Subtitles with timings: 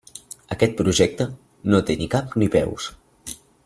[0.55, 1.29] Aquest projecte
[1.73, 2.93] no té ni cap ni peus.